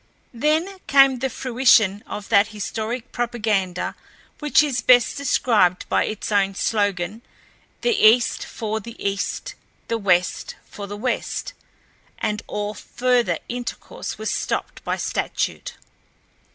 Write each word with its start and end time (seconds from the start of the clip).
Then 0.33 0.79
came 0.87 1.19
the 1.19 1.29
fruition 1.29 2.01
of 2.07 2.29
that 2.29 2.47
historic 2.47 3.11
propaganda 3.11 3.95
which 4.39 4.63
is 4.63 4.81
best 4.81 5.15
described 5.15 5.87
by 5.89 6.05
its 6.05 6.31
own 6.31 6.55
slogan: 6.55 7.21
"The 7.81 7.91
East 7.95 8.43
for 8.43 8.79
the 8.79 8.95
East—the 8.99 9.97
West 9.99 10.55
for 10.65 10.87
the 10.87 10.97
West," 10.97 11.53
and 12.17 12.41
all 12.47 12.73
further 12.73 13.37
intercourse 13.47 14.17
was 14.17 14.31
stopped 14.31 14.83
by 14.83 14.97
statute. 14.97 15.75